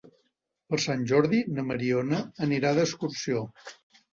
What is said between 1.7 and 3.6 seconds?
Mariona anirà d'excursió.